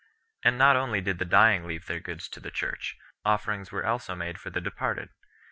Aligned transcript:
And 0.43 0.57
not 0.57 0.75
only 0.75 0.99
did 0.99 1.19
the 1.19 1.25
dying 1.25 1.67
leave 1.67 1.85
their 1.85 1.99
goods 1.99 2.27
to 2.29 2.39
the 2.39 2.49
Church; 2.49 2.97
offerings 3.23 3.71
were 3.71 3.85
also 3.85 4.15
made 4.15 4.39
for 4.39 4.49
the 4.49 4.59
departed. 4.59 5.09